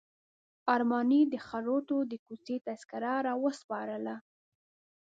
ارماني 0.75 1.21
د 1.33 1.35
خروټو 1.47 1.97
د 2.11 2.13
کوڅې 2.25 2.55
تذکره 2.67 3.13
راوسپارله. 3.27 4.15